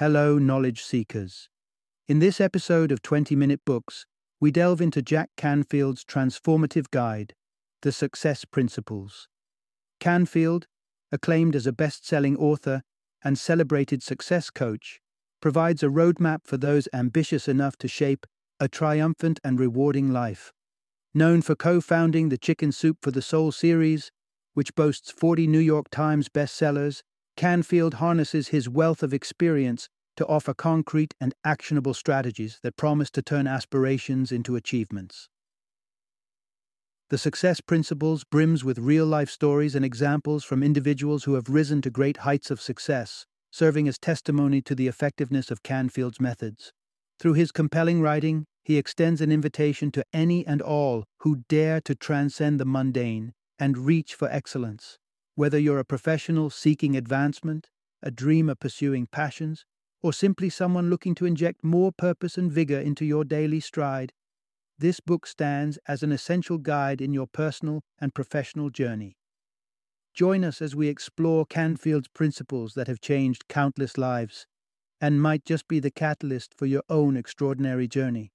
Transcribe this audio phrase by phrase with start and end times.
[0.00, 1.50] Hello, knowledge seekers.
[2.08, 4.06] In this episode of 20 Minute Books,
[4.40, 7.34] we delve into Jack Canfield's transformative guide,
[7.82, 9.28] The Success Principles.
[9.98, 10.66] Canfield,
[11.12, 12.80] acclaimed as a best selling author
[13.22, 15.00] and celebrated success coach,
[15.42, 18.26] provides a roadmap for those ambitious enough to shape
[18.58, 20.50] a triumphant and rewarding life.
[21.12, 24.10] Known for co founding the Chicken Soup for the Soul series,
[24.54, 27.02] which boasts 40 New York Times bestsellers,
[27.40, 33.22] Canfield harnesses his wealth of experience to offer concrete and actionable strategies that promise to
[33.22, 35.30] turn aspirations into achievements.
[37.08, 41.80] The Success Principles brims with real life stories and examples from individuals who have risen
[41.80, 46.74] to great heights of success, serving as testimony to the effectiveness of Canfield's methods.
[47.18, 51.94] Through his compelling writing, he extends an invitation to any and all who dare to
[51.94, 54.98] transcend the mundane and reach for excellence.
[55.40, 57.70] Whether you're a professional seeking advancement,
[58.02, 59.64] a dreamer pursuing passions,
[60.02, 64.12] or simply someone looking to inject more purpose and vigor into your daily stride,
[64.78, 69.16] this book stands as an essential guide in your personal and professional journey.
[70.12, 74.46] Join us as we explore Canfield's principles that have changed countless lives
[75.00, 78.30] and might just be the catalyst for your own extraordinary journey.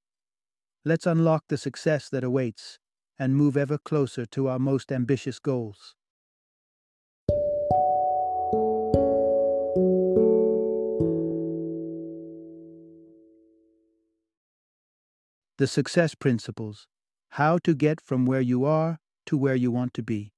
[0.83, 2.79] Let's unlock the success that awaits
[3.19, 5.93] and move ever closer to our most ambitious goals.
[15.57, 16.85] The Success Principles
[17.29, 20.33] How to Get from Where You Are to Where You Want to Be.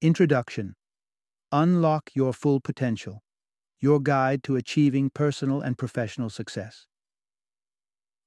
[0.00, 0.76] Introduction
[1.50, 3.24] Unlock Your Full Potential
[3.80, 6.86] Your Guide to Achieving Personal and Professional Success.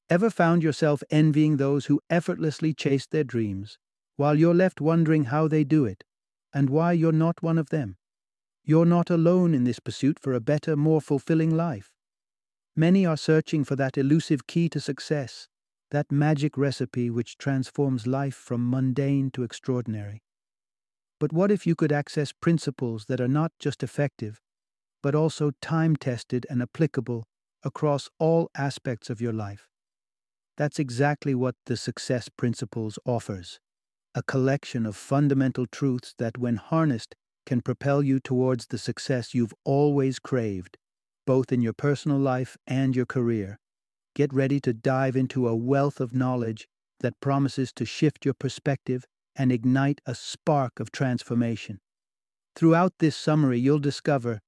[0.10, 3.78] Ever found yourself envying those who effortlessly chase their dreams,
[4.18, 6.04] while you're left wondering how they do it
[6.54, 7.96] and why you're not one of them?
[8.66, 11.94] You're not alone in this pursuit for a better, more fulfilling life.
[12.76, 15.48] Many are searching for that elusive key to success
[15.92, 20.24] that magic recipe which transforms life from mundane to extraordinary.
[21.20, 24.42] But what if you could access principles that are not just effective,
[25.02, 27.26] but also time tested and applicable
[27.64, 29.68] across all aspects of your life?
[30.58, 33.60] That's exactly what the Success Principles offers
[34.18, 37.16] a collection of fundamental truths that, when harnessed,
[37.46, 40.78] can propel you towards the success you've always craved,
[41.28, 43.60] both in your personal life and your career.
[44.16, 46.70] Get ready to dive into a wealth of knowledge
[47.02, 49.06] that promises to shift your perspective
[49.36, 51.80] and ignite a spark of transformation.
[52.56, 54.40] Throughout this summary, you'll discover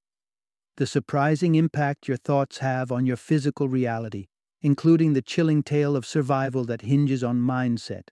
[0.78, 4.28] the surprising impact your thoughts have on your physical reality,
[4.62, 8.08] including the chilling tale of survival that hinges on mindset.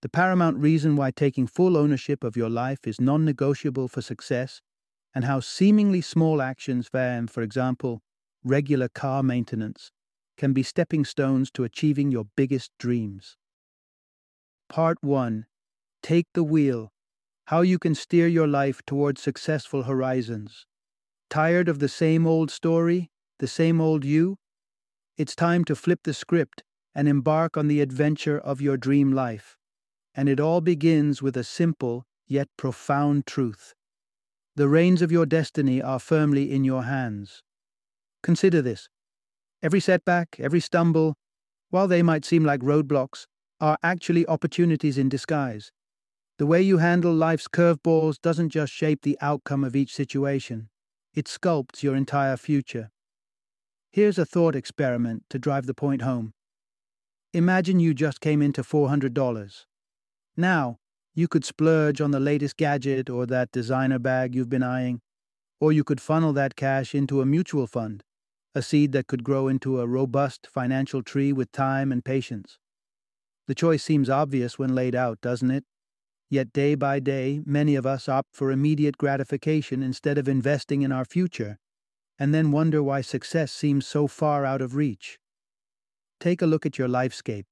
[0.00, 4.62] The paramount reason why taking full ownership of your life is non negotiable for success,
[5.14, 8.00] and how seemingly small actions, for example,
[8.42, 9.90] regular car maintenance,
[10.36, 13.36] can be stepping stones to achieving your biggest dreams.
[14.68, 15.46] Part 1
[16.02, 16.92] Take the Wheel
[17.46, 20.66] How You Can Steer Your Life Towards Successful Horizons.
[21.30, 24.36] Tired of the same old story, the same old you?
[25.16, 26.62] It's time to flip the script
[26.94, 29.56] and embark on the adventure of your dream life.
[30.14, 33.74] And it all begins with a simple yet profound truth.
[34.56, 37.42] The reins of your destiny are firmly in your hands.
[38.22, 38.88] Consider this
[39.62, 41.16] Every setback, every stumble,
[41.70, 43.26] while they might seem like roadblocks,
[43.60, 45.72] are actually opportunities in disguise.
[46.38, 50.68] The way you handle life's curveballs doesn't just shape the outcome of each situation,
[51.14, 52.90] it sculpts your entire future.
[53.90, 56.34] Here's a thought experiment to drive the point home.
[57.32, 59.64] Imagine you just came into $400.
[60.36, 60.76] Now,
[61.14, 65.00] you could splurge on the latest gadget or that designer bag you've been eyeing,
[65.58, 68.04] or you could funnel that cash into a mutual fund
[68.56, 72.58] a seed that could grow into a robust financial tree with time and patience.
[73.48, 75.64] The choice seems obvious when laid out, doesn't it?
[76.30, 80.90] Yet day by day, many of us opt for immediate gratification instead of investing in
[80.90, 81.58] our future,
[82.18, 85.18] and then wonder why success seems so far out of reach.
[86.18, 87.44] Take a look at your lifescape,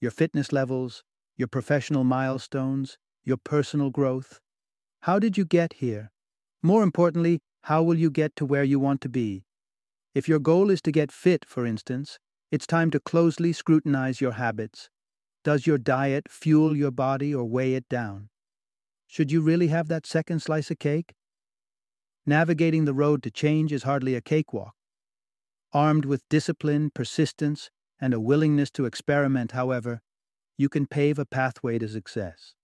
[0.00, 1.02] your fitness levels,
[1.36, 4.38] your professional milestones, your personal growth.
[5.00, 6.12] How did you get here?
[6.62, 9.42] More importantly, how will you get to where you want to be?
[10.14, 12.20] If your goal is to get fit, for instance,
[12.52, 14.88] it's time to closely scrutinize your habits.
[15.42, 18.28] Does your diet fuel your body or weigh it down?
[19.08, 21.14] Should you really have that second slice of cake?
[22.24, 24.74] Navigating the road to change is hardly a cakewalk.
[25.72, 27.70] Armed with discipline, persistence,
[28.00, 30.00] and a willingness to experiment, however,
[30.56, 32.54] you can pave a pathway to success.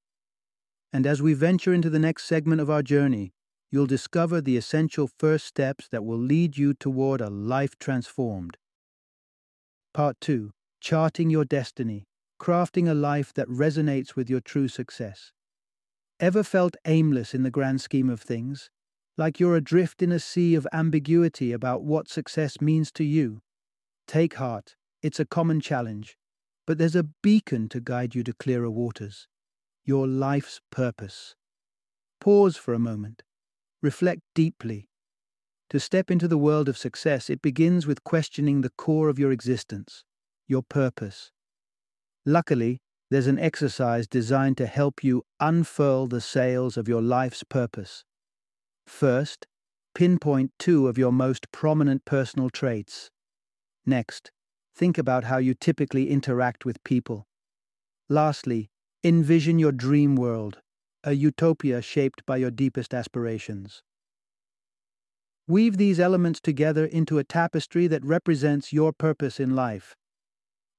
[0.93, 3.33] And as we venture into the next segment of our journey,
[3.71, 8.57] you'll discover the essential first steps that will lead you toward a life transformed.
[9.95, 10.51] Part 2
[10.81, 12.05] Charting Your Destiny,
[12.41, 15.33] crafting a life that resonates with your true success.
[16.19, 18.71] Ever felt aimless in the grand scheme of things?
[19.17, 23.41] Like you're adrift in a sea of ambiguity about what success means to you?
[24.07, 26.17] Take heart, it's a common challenge,
[26.67, 29.29] but there's a beacon to guide you to clearer waters
[29.85, 31.35] your life's purpose.
[32.21, 33.23] Pause for a moment.
[33.83, 34.89] Reflect deeply.
[35.71, 39.33] To step into the world of success, it begins with questioning the core of your
[39.33, 40.05] existence,
[40.47, 41.31] your purpose.
[42.27, 42.81] Luckily,
[43.11, 48.05] there's an exercise designed to help you unfurl the sails of your life's purpose.
[48.87, 49.47] First,
[49.95, 53.11] pinpoint two of your most prominent personal traits.
[53.87, 54.31] Next,
[54.77, 57.27] think about how you typically interact with people.
[58.09, 58.71] Lastly,
[59.03, 60.61] envision your dream world,
[61.05, 63.83] a utopia shaped by your deepest aspirations.
[65.49, 69.97] Weave these elements together into a tapestry that represents your purpose in life.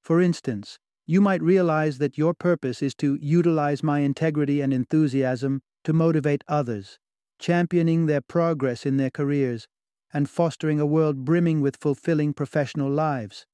[0.01, 5.61] For instance, you might realize that your purpose is to utilize my integrity and enthusiasm
[5.83, 6.99] to motivate others,
[7.39, 9.67] championing their progress in their careers,
[10.13, 13.45] and fostering a world brimming with fulfilling professional lives.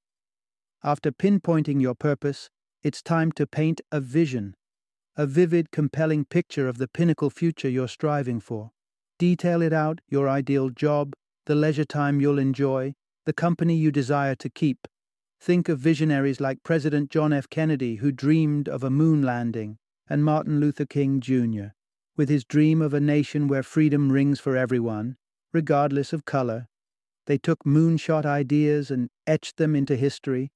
[0.84, 2.50] After pinpointing your purpose,
[2.84, 4.56] it's time to paint a vision,
[5.19, 8.69] a vivid, compelling picture of the pinnacle future you're striving for.
[9.18, 11.14] Detail it out your ideal job,
[11.48, 12.94] the leisure time you'll enjoy,
[13.25, 14.88] the company you desire to keep.
[15.42, 17.50] Think of visionaries like President John F.
[17.50, 21.74] Kennedy, who dreamed of a moon landing, and Martin Luther King Jr.,
[22.16, 25.18] with his dream of a nation where freedom rings for everyone,
[25.52, 26.68] regardless of color.
[27.25, 30.52] They took moonshot ideas and etched them into history.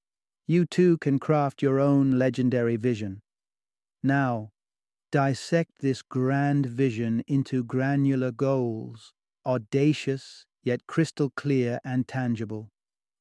[0.45, 3.21] You too can craft your own legendary vision.
[4.03, 4.51] Now,
[5.11, 9.13] dissect this grand vision into granular goals,
[9.45, 12.71] audacious yet crystal clear and tangible.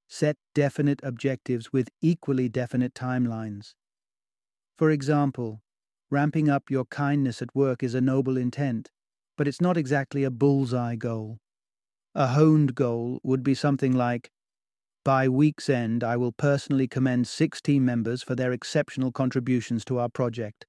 [0.09, 3.75] Set definite objectives with equally definite timelines.
[4.77, 5.63] For example,
[6.11, 8.91] ramping up your kindness at work is a noble intent,
[9.37, 11.39] but it's not exactly a bullseye goal.
[12.15, 14.31] A honed goal would be something like
[15.05, 19.99] By week's end, I will personally commend six team members for their exceptional contributions to
[19.99, 20.67] our project.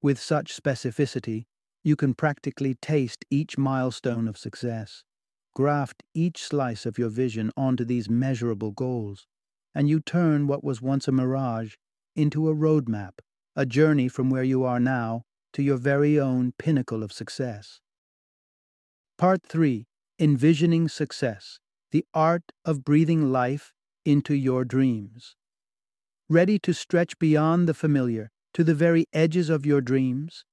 [0.00, 1.46] With such specificity,
[1.82, 5.02] you can practically taste each milestone of success.
[5.54, 9.26] Graft each slice of your vision onto these measurable goals,
[9.74, 11.74] and you turn what was once a mirage
[12.14, 13.18] into a roadmap,
[13.56, 15.22] a journey from where you are now
[15.52, 17.80] to your very own pinnacle of success.
[19.16, 19.86] Part 3
[20.20, 21.58] Envisioning Success
[21.90, 23.72] The Art of Breathing Life
[24.04, 25.34] into Your Dreams.
[26.28, 30.44] Ready to stretch beyond the familiar to the very edges of your dreams?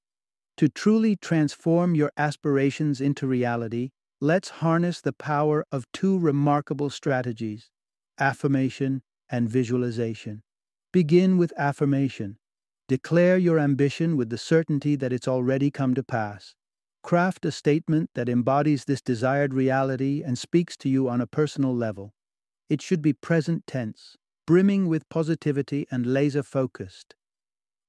[0.57, 3.89] To truly transform your aspirations into reality,
[4.21, 7.71] let's harness the power of two remarkable strategies
[8.19, 10.43] affirmation and visualization.
[10.93, 12.37] Begin with affirmation.
[12.87, 16.53] Declare your ambition with the certainty that it's already come to pass.
[17.01, 21.75] Craft a statement that embodies this desired reality and speaks to you on a personal
[21.75, 22.13] level.
[22.69, 24.15] It should be present tense,
[24.45, 27.15] brimming with positivity and laser focused.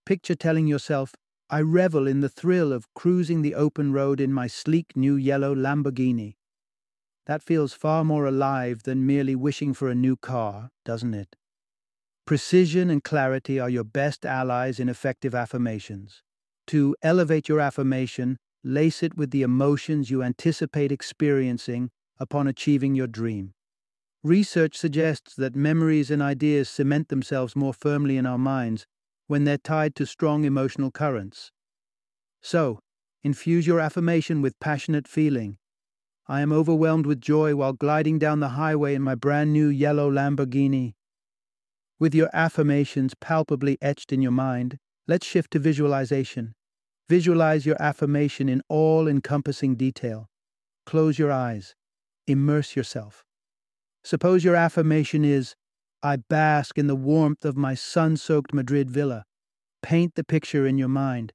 [0.06, 1.16] Picture telling yourself,
[1.50, 5.52] I revel in the thrill of cruising the open road in my sleek new yellow
[5.52, 6.36] Lamborghini.
[7.26, 11.34] That feels far more alive than merely wishing for a new car, doesn't it?
[12.24, 16.22] Precision and clarity are your best allies in effective affirmations.
[16.68, 23.08] To elevate your affirmation, lace it with the emotions you anticipate experiencing upon achieving your
[23.08, 23.54] dream.
[24.22, 28.86] Research suggests that memories and ideas cement themselves more firmly in our minds
[29.26, 31.50] when they're tied to strong emotional currents.
[32.42, 32.78] So,
[33.22, 35.58] infuse your affirmation with passionate feeling.
[36.28, 40.10] I am overwhelmed with joy while gliding down the highway in my brand new yellow
[40.10, 40.94] Lamborghini.
[41.98, 46.54] With your affirmations palpably etched in your mind, let's shift to visualization.
[47.08, 50.28] Visualize your affirmation in all encompassing detail.
[50.84, 51.74] Close your eyes.
[52.26, 53.24] Immerse yourself.
[54.02, 55.54] Suppose your affirmation is
[56.02, 59.24] I bask in the warmth of my sun soaked Madrid villa.
[59.82, 61.32] Paint the picture in your mind.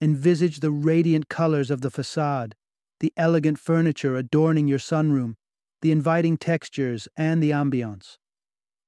[0.00, 2.54] Envisage the radiant colors of the facade,
[3.00, 5.34] the elegant furniture adorning your sunroom,
[5.82, 8.16] the inviting textures, and the ambiance.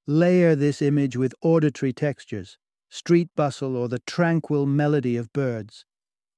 [0.07, 2.59] Layer this image with auditory textures,
[2.91, 5.85] street bustle, or the tranquil melody of birds.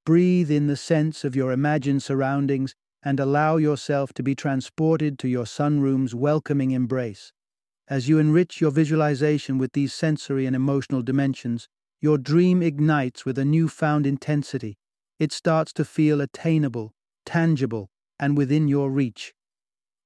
[0.04, 5.28] Breathe in the sense of your imagined surroundings and allow yourself to be transported to
[5.28, 7.32] your sunroom's welcoming embrace.
[7.90, 11.68] As you enrich your visualization with these sensory and emotional dimensions,
[12.02, 14.76] your dream ignites with a newfound intensity.
[15.18, 16.92] It starts to feel attainable,
[17.24, 17.88] tangible,
[18.20, 19.32] and within your reach.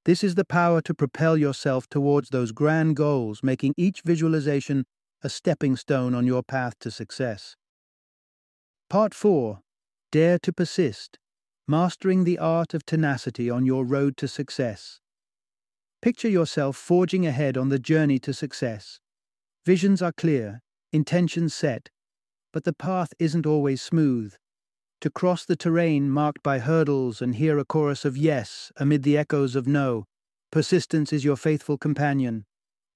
[0.04, 4.84] This is the power to propel yourself towards those grand goals, making each visualization
[5.22, 7.56] a stepping stone on your path to success.
[8.88, 9.60] Part 4
[10.12, 11.18] Dare to persist,
[11.66, 15.01] mastering the art of tenacity on your road to success.
[16.02, 18.98] Picture yourself forging ahead on the journey to success.
[19.64, 20.60] Visions are clear,
[20.92, 21.90] intentions set,
[22.52, 24.34] but the path isn't always smooth.
[25.00, 29.16] To cross the terrain marked by hurdles and hear a chorus of yes amid the
[29.16, 30.04] echoes of no,
[30.50, 32.46] persistence is your faithful companion.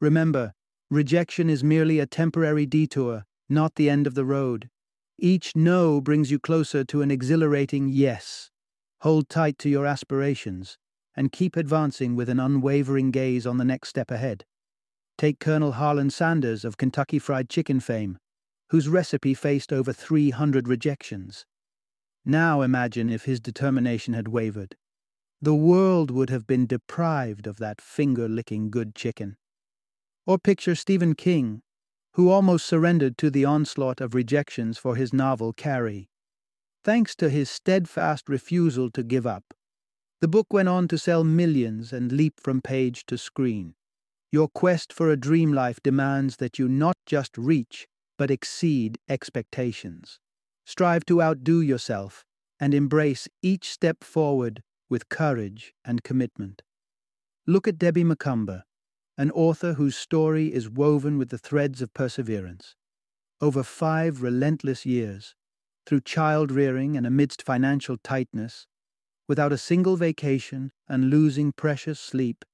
[0.00, 0.52] Remember,
[0.90, 4.68] rejection is merely a temporary detour, not the end of the road.
[5.16, 8.50] Each no brings you closer to an exhilarating yes.
[9.02, 10.76] Hold tight to your aspirations
[11.16, 14.44] and keep advancing with an unwavering gaze on the next step ahead.
[15.16, 18.18] Take Colonel Harlan Sanders of Kentucky Fried Chicken fame
[18.70, 21.46] whose recipe faced over 300 rejections.
[22.25, 24.76] Now imagine if his determination had wavered.
[25.40, 29.37] The world would have been deprived of that finger licking good chicken.
[30.26, 31.62] Or picture Stephen King,
[32.14, 36.08] who almost surrendered to the onslaught of rejections for his novel Carrie.
[36.82, 39.54] Thanks to his steadfast refusal to give up,
[40.20, 43.75] the book went on to sell millions and leap from page to screen.
[44.32, 47.87] Your quest for a dream life demands that you not just reach,
[48.18, 50.18] but exceed expectations.
[50.64, 52.25] Strive to outdo yourself
[52.58, 56.62] and embrace each step forward with courage and commitment.
[57.46, 58.64] Look at Debbie Macomber,
[59.18, 62.75] an author whose story is woven with the threads of perseverance.
[63.40, 65.35] Over five relentless years,
[65.87, 68.66] through child rearing and amidst financial tightness,
[69.28, 72.45] without a single vacation and losing precious sleep,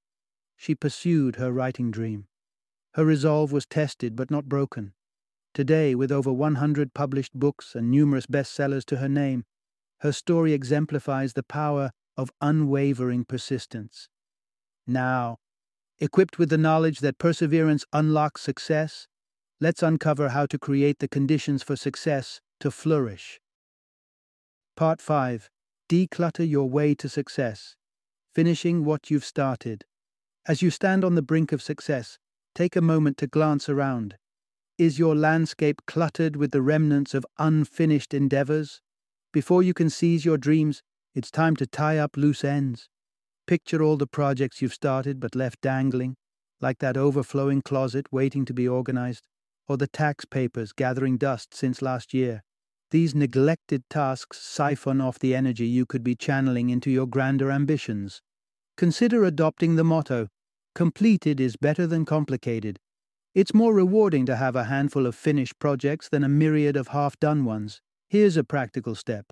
[0.57, 2.27] she pursued her writing dream.
[2.95, 4.93] Her resolve was tested but not broken.
[5.55, 9.45] Today, with over 100 published books and numerous bestsellers to her name,
[10.01, 14.09] her story exemplifies the power of unwavering persistence.
[14.87, 15.39] Now,
[15.99, 19.07] equipped with the knowledge that perseverance unlocks success,
[19.61, 23.41] let's uncover how to create the conditions for success to flourish.
[24.75, 25.51] Part 5
[25.93, 27.77] Declutter your way to success,
[28.35, 29.85] finishing what you've started.
[30.49, 32.19] As you stand on the brink of success,
[32.55, 34.17] take a moment to glance around.
[34.79, 38.81] Is your landscape cluttered with the remnants of unfinished endeavors?
[39.35, 40.83] Before you can seize your dreams,
[41.15, 42.89] it's time to tie up loose ends.
[43.47, 46.17] Picture all the projects you've started but left dangling,
[46.59, 49.29] like that overflowing closet waiting to be organized,
[49.69, 52.45] or the tax papers gathering dust since last year.
[52.93, 58.23] These neglected tasks siphon off the energy you could be channeling into your grander ambitions.
[58.77, 60.29] Consider adopting the motto
[60.75, 62.79] completed is better than complicated,
[63.35, 67.19] it's more rewarding to have a handful of finished projects than a myriad of half
[67.19, 67.81] done ones.
[68.11, 69.25] Here's a practical step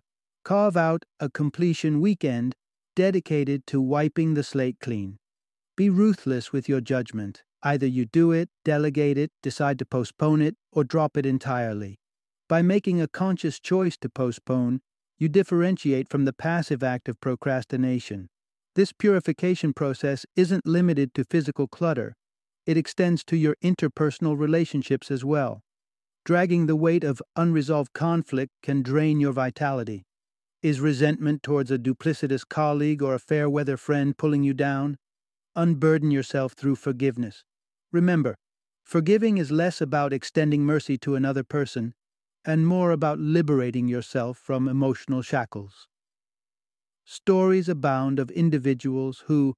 [0.43, 2.55] carve out a completion weekend
[2.97, 5.19] dedicated to wiping the slate clean.
[5.76, 7.43] Be ruthless with your judgment.
[7.62, 11.99] Either you do it, delegate it, decide to postpone it, or drop it entirely.
[12.50, 14.80] By making a conscious choice to postpone,
[15.16, 18.28] you differentiate from the passive act of procrastination.
[18.75, 22.16] This purification process isn't limited to physical clutter.
[22.66, 25.61] It extends to your interpersonal relationships as well.
[26.25, 30.02] Dragging the weight of unresolved conflict can drain your vitality.
[30.61, 34.97] Is resentment towards a duplicitous colleague or a fair weather friend pulling you down?
[35.54, 37.45] Unburden yourself through forgiveness.
[37.92, 38.35] Remember,
[38.83, 41.95] forgiving is less about extending mercy to another person
[42.44, 45.88] and more about liberating yourself from emotional shackles.
[47.04, 49.54] Stories abound of individuals who,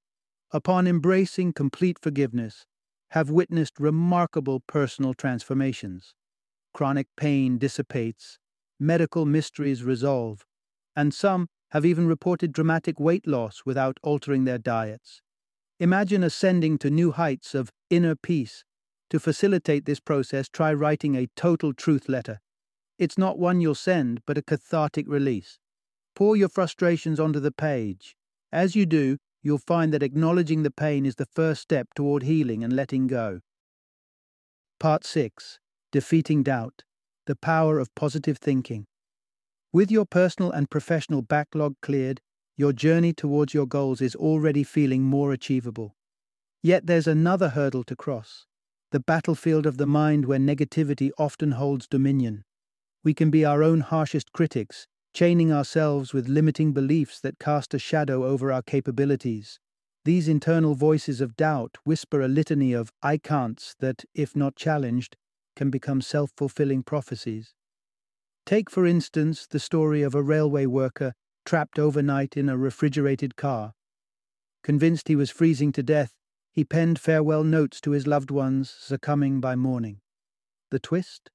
[0.51, 2.65] upon embracing complete forgiveness,
[3.11, 6.15] have witnessed remarkable personal transformations.
[6.73, 8.39] Chronic pain dissipates,
[8.79, 10.45] medical mysteries resolve,
[10.95, 15.21] and some have even reported dramatic weight loss without altering their diets.
[15.79, 18.63] Imagine ascending to new heights of inner peace.
[19.11, 22.41] To facilitate this process, try writing a total truth letter.
[22.97, 25.59] It's not one you'll send, but a cathartic release.
[26.15, 28.15] Pour your frustrations onto the page.
[28.51, 32.63] As you do, you'll find that acknowledging the pain is the first step toward healing
[32.63, 33.41] and letting go.
[34.79, 35.59] Part 6
[35.91, 36.83] Defeating Doubt
[37.25, 38.85] The Power of Positive Thinking.
[39.71, 42.21] With your personal and professional backlog cleared,
[42.55, 45.95] your journey towards your goals is already feeling more achievable.
[46.61, 48.45] Yet there's another hurdle to cross
[48.91, 52.43] the battlefield of the mind where negativity often holds dominion.
[53.03, 57.79] We can be our own harshest critics, chaining ourselves with limiting beliefs that cast a
[57.79, 59.59] shadow over our capabilities.
[60.05, 65.17] These internal voices of doubt whisper a litany of I can'ts that, if not challenged,
[65.55, 67.53] can become self fulfilling prophecies.
[68.45, 71.13] Take, for instance, the story of a railway worker
[71.45, 73.73] trapped overnight in a refrigerated car.
[74.63, 76.13] Convinced he was freezing to death,
[76.51, 79.99] he penned farewell notes to his loved ones succumbing by morning.
[80.71, 81.29] The twist?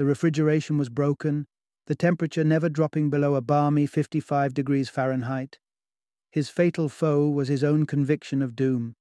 [0.00, 1.46] The refrigeration was broken,
[1.86, 5.58] the temperature never dropping below a balmy 55 degrees Fahrenheit.
[6.30, 8.94] His fatal foe was his own conviction of doom.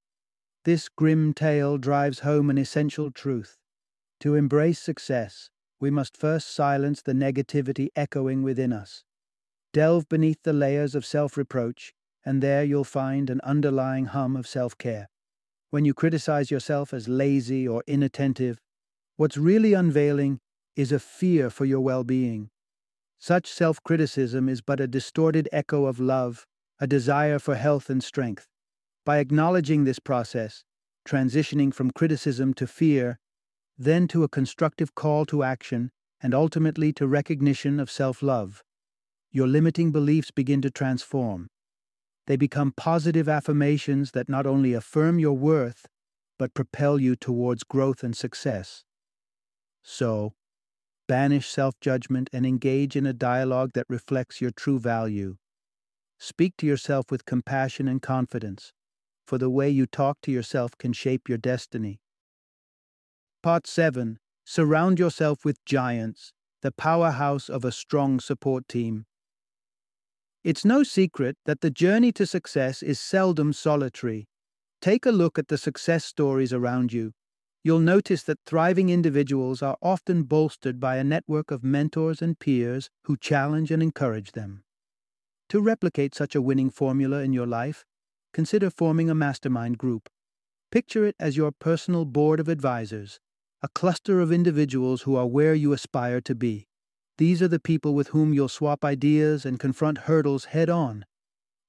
[0.65, 3.56] This grim tale drives home an essential truth.
[4.20, 9.06] To embrace success, we must first silence the negativity echoing within us.
[9.72, 11.94] Delve beneath the layers of self reproach,
[12.25, 15.08] and there you'll find an underlying hum of self care.
[15.70, 18.60] When you criticize yourself as lazy or inattentive,
[19.15, 20.41] what's really unveiling
[20.76, 22.50] is a fear for your well being.
[23.18, 26.46] Such self criticism is but a distorted echo of love,
[26.80, 28.48] a desire for health and strength.
[29.06, 30.64] By acknowledging this process,
[31.06, 33.20] transitioning from criticism to fear,
[33.78, 38.64] then to a constructive call to action, and ultimately to recognition of self love,
[39.32, 41.48] your limiting beliefs begin to transform.
[42.28, 45.88] They become positive affirmations that not only affirm your worth,
[46.38, 48.84] but propel you towards growth and success.
[49.84, 50.34] So,
[51.10, 55.38] banish self judgment and engage in a dialogue that reflects your true value.
[56.20, 58.74] Speak to yourself with compassion and confidence,
[59.25, 62.00] for the way you talk to yourself can shape your destiny.
[63.42, 69.06] Part 7 Surround yourself with giants, the powerhouse of a strong support team.
[70.44, 74.28] It's no secret that the journey to success is seldom solitary.
[74.80, 77.13] Take a look at the success stories around you.
[77.63, 82.89] You'll notice that thriving individuals are often bolstered by a network of mentors and peers
[83.04, 84.63] who challenge and encourage them.
[85.50, 87.84] To replicate such a winning formula in your life,
[88.34, 90.08] consider forming a mastermind group.
[90.72, 93.20] Picture it as your personal board of advisors,
[93.62, 96.68] a cluster of individuals who are where you aspire to be.
[97.18, 101.04] These are the people with whom you'll swap ideas and confront hurdles head on.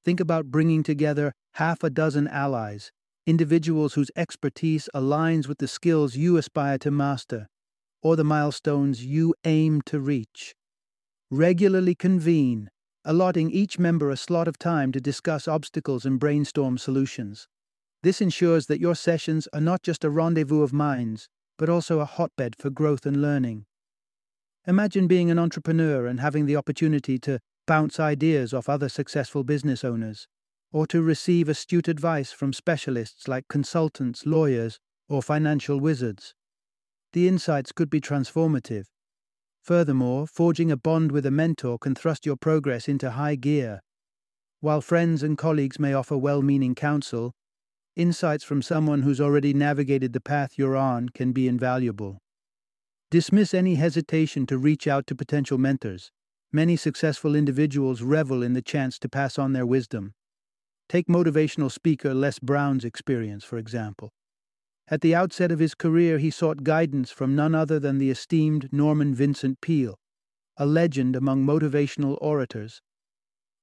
[0.04, 2.92] Think about bringing together half a dozen allies,
[3.26, 7.48] individuals whose expertise aligns with the skills you aspire to master,
[8.02, 10.54] or the milestones you aim to reach.
[11.30, 12.70] Regularly convene,
[13.04, 17.46] allotting each member a slot of time to discuss obstacles and brainstorm solutions.
[18.02, 22.06] This ensures that your sessions are not just a rendezvous of minds, but also a
[22.06, 23.66] hotbed for growth and learning.
[24.66, 29.84] Imagine being an entrepreneur and having the opportunity to bounce ideas off other successful business
[29.84, 30.26] owners,
[30.72, 34.78] or to receive astute advice from specialists like consultants, lawyers,
[35.08, 36.34] or financial wizards.
[37.12, 38.84] The insights could be transformative.
[39.62, 43.80] Furthermore, forging a bond with a mentor can thrust your progress into high gear.
[44.60, 47.32] While friends and colleagues may offer well meaning counsel,
[47.96, 52.18] insights from someone who's already navigated the path you're on can be invaluable.
[53.10, 56.12] Dismiss any hesitation to reach out to potential mentors.
[56.52, 60.14] Many successful individuals revel in the chance to pass on their wisdom.
[60.90, 64.10] Take motivational speaker Les Brown's experience, for example.
[64.88, 68.68] At the outset of his career, he sought guidance from none other than the esteemed
[68.72, 70.00] Norman Vincent Peale,
[70.56, 72.82] a legend among motivational orators.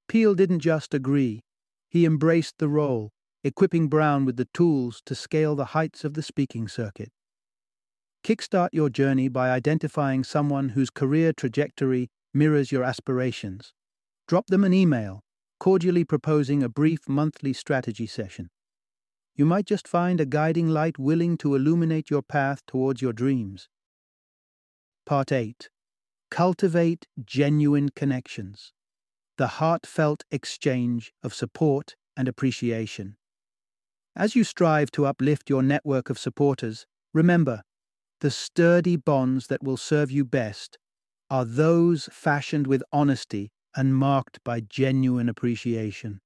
[0.08, 1.42] Peale didn't just agree,
[1.90, 3.12] he embraced the role,
[3.44, 7.12] equipping Brown with the tools to scale the heights of the speaking circuit.
[8.24, 13.74] Kickstart your journey by identifying someone whose career trajectory mirrors your aspirations.
[14.30, 15.26] Drop them an email,
[15.60, 18.50] cordially proposing a brief monthly strategy session.
[19.36, 23.70] You might just find a guiding light willing to illuminate your path towards your dreams.
[25.06, 25.70] Part 8
[26.30, 28.74] Cultivate genuine connections,
[29.38, 33.16] the heartfelt exchange of support and appreciation.
[34.16, 37.62] As you strive to uplift your network of supporters, remember
[38.20, 40.80] the sturdy bonds that will serve you best
[41.30, 46.20] are those fashioned with honesty and marked by genuine appreciation.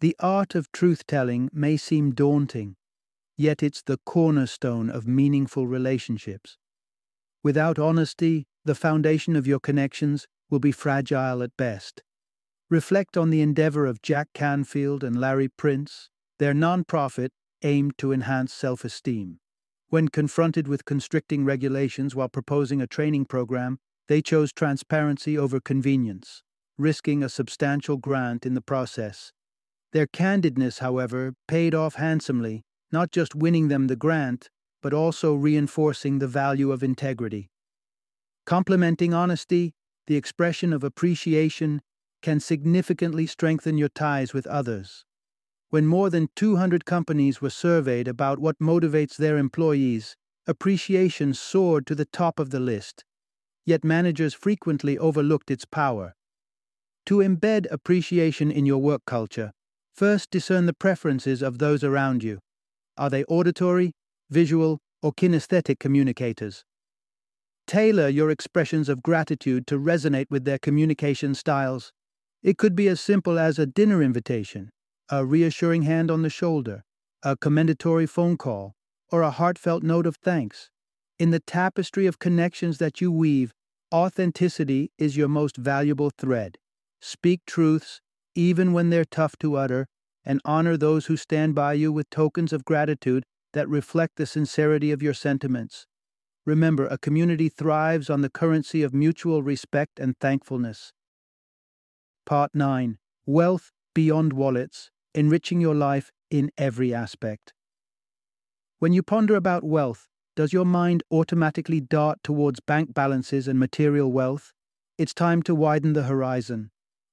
[0.00, 2.76] The art of truth telling may seem daunting,
[3.36, 6.58] yet it's the cornerstone of meaningful relationships.
[7.42, 12.02] Without honesty, the foundation of your connections will be fragile at best.
[12.68, 16.10] Reflect on the endeavor of Jack Canfield and Larry Prince.
[16.38, 17.30] Their nonprofit
[17.62, 19.40] aimed to enhance self esteem.
[19.88, 23.78] When confronted with constricting regulations while proposing a training program,
[24.08, 26.42] they chose transparency over convenience,
[26.76, 29.32] risking a substantial grant in the process.
[29.92, 34.48] Their candidness, however, paid off handsomely, not just winning them the grant,
[34.82, 37.50] but also reinforcing the value of integrity.
[38.46, 39.74] Complementing honesty,
[40.06, 41.82] the expression of appreciation
[42.22, 45.04] can significantly strengthen your ties with others.
[45.70, 50.16] When more than 200 companies were surveyed about what motivates their employees,
[50.46, 53.04] appreciation soared to the top of the list,
[53.68, 56.14] yet managers frequently overlooked its power.
[57.06, 59.52] To embed appreciation in your work culture,
[59.94, 62.38] first discern the preferences of those around you.
[62.96, 63.92] Are they auditory,
[64.30, 66.64] visual, or kinesthetic communicators?
[67.66, 71.92] Tailor your expressions of gratitude to resonate with their communication styles.
[72.42, 74.70] It could be as simple as a dinner invitation,
[75.10, 76.84] a reassuring hand on the shoulder,
[77.22, 78.72] a commendatory phone call,
[79.10, 80.70] or a heartfelt note of thanks.
[81.18, 83.52] In the tapestry of connections that you weave,
[83.92, 86.58] authenticity is your most valuable thread.
[87.00, 88.00] Speak truths,
[88.34, 89.86] even when they're tough to utter,
[90.24, 93.24] and honor those who stand by you with tokens of gratitude
[93.54, 95.86] that reflect the sincerity of your sentiments.
[96.44, 100.92] Remember, a community thrives on the currency of mutual respect and thankfulness.
[102.26, 107.52] Part 9 Wealth Beyond Wallets, Enriching Your Life in Every Aspect.
[108.78, 114.12] When you ponder about wealth, does your mind automatically dart towards bank balances and material
[114.12, 114.52] wealth?
[114.96, 116.70] It's time to widen the horizon.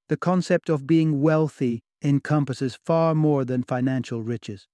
[0.09, 4.67] The concept of being wealthy encompasses far more than financial riches.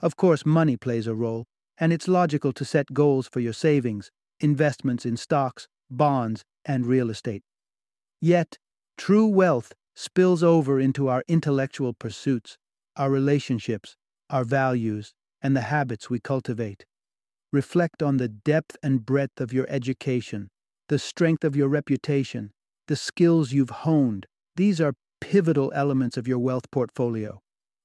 [0.00, 1.44] Of course, money plays a role,
[1.76, 7.10] and it's logical to set goals for your savings, investments in stocks, bonds, and real
[7.10, 7.42] estate.
[8.18, 8.56] Yet,
[8.96, 12.56] true wealth spills over into our intellectual pursuits,
[12.96, 13.94] our relationships,
[14.30, 16.86] our values, and the habits we cultivate.
[17.54, 20.48] Reflect on the depth and breadth of your education,
[20.88, 22.50] the strength of your reputation,
[22.88, 24.26] the skills you've honed.
[24.56, 27.40] These are pivotal elements of your wealth portfolio.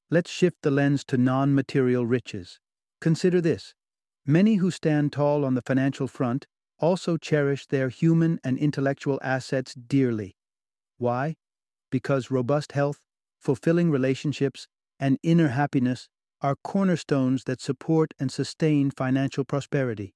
[0.10, 2.60] Let's shift the lens to non material riches.
[3.00, 3.76] Consider this
[4.26, 6.48] many who stand tall on the financial front
[6.80, 10.36] also cherish their human and intellectual assets dearly.
[10.98, 11.36] Why?
[11.92, 13.06] Because robust health,
[13.38, 14.68] fulfilling relationships,
[15.00, 16.10] and inner happiness
[16.41, 20.13] are cornerstones that support and sustain financial prosperity.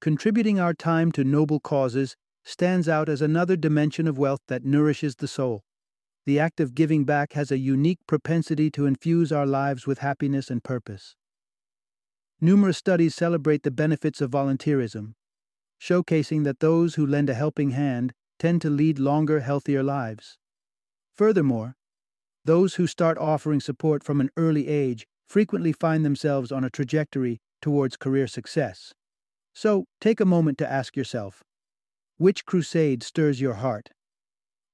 [0.00, 5.16] Contributing our time to noble causes stands out as another dimension of wealth that nourishes
[5.16, 5.62] the soul.
[6.24, 10.50] The act of giving back has a unique propensity to infuse our lives with happiness
[10.50, 11.14] and purpose.
[12.40, 15.14] Numerous studies celebrate the benefits of volunteerism,
[15.80, 20.38] showcasing that those who lend a helping hand tend to lead longer, healthier lives.
[21.14, 21.76] Furthermore,
[22.44, 27.40] those who start offering support from an early age frequently find themselves on a trajectory
[27.60, 28.92] towards career success.
[29.54, 31.42] So, take a moment to ask yourself
[32.18, 33.90] which crusade stirs your heart?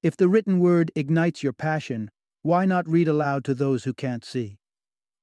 [0.03, 2.11] If the written word ignites your passion,
[2.43, 4.59] why not read aloud to those who can't see?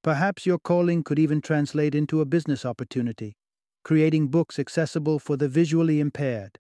[0.04, 3.36] Perhaps your calling could even translate into a business opportunity,
[3.84, 6.58] creating books accessible for the visually impaired.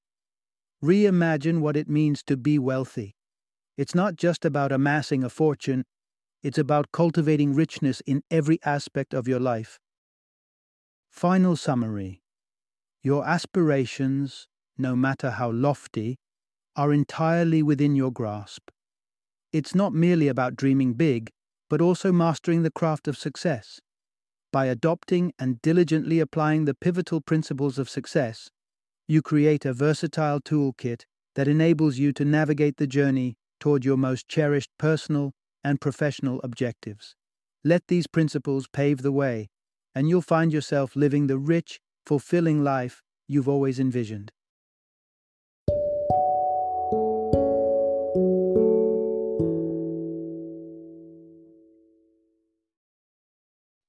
[0.83, 3.15] Reimagine what it means to be wealthy.
[3.77, 5.83] It's not just about amassing a fortune,
[6.41, 9.79] it's about cultivating richness in every aspect of your life.
[11.09, 12.21] Final summary
[13.01, 16.17] Your aspirations, no matter how lofty,
[16.75, 18.69] are entirely within your grasp.
[19.51, 21.31] It's not merely about dreaming big,
[21.69, 23.79] but also mastering the craft of success.
[24.51, 28.49] By adopting and diligently applying the pivotal principles of success,
[29.07, 34.27] you create a versatile toolkit that enables you to navigate the journey toward your most
[34.27, 37.15] cherished personal and professional objectives.
[37.63, 39.47] Let these principles pave the way,
[39.95, 44.31] and you'll find yourself living the rich, fulfilling life you've always envisioned.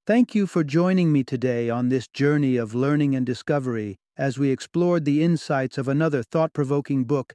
[0.06, 4.50] Thank you for joining me today on this journey of learning and discovery as we
[4.50, 7.34] explored the insights of another thought provoking book